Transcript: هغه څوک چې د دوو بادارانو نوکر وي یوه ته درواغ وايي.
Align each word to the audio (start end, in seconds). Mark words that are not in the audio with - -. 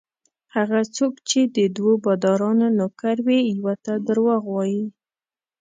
هغه 0.55 0.79
څوک 0.95 1.13
چې 1.29 1.39
د 1.55 1.57
دوو 1.75 1.93
بادارانو 2.05 2.67
نوکر 2.79 3.17
وي 3.25 3.39
یوه 3.55 3.73
ته 3.85 3.93
درواغ 4.07 4.43
وايي. 4.53 4.85